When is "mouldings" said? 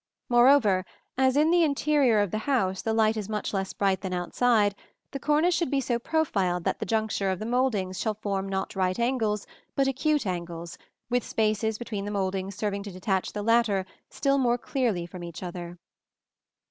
7.45-7.99, 12.09-12.55